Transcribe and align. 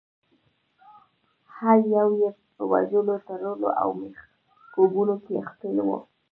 هر 1.55 1.77
یو 1.95 2.09
یې 2.21 2.29
په 2.55 2.63
وژلو، 2.71 3.15
تړلو 3.27 3.69
او 3.81 3.89
میخکوبونو 4.01 5.15
کې 5.25 5.35
ښکیل 5.47 5.77
وو. 5.87 5.97